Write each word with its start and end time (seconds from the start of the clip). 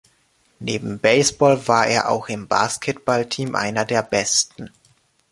Neben 0.57 0.97
Baseball 0.97 1.67
war 1.67 1.85
er 1.85 2.09
auch 2.09 2.27
im 2.27 2.47
Basketball-Team 2.47 3.53
einer 3.53 3.85
der 3.85 4.01
Besten. 4.01 4.71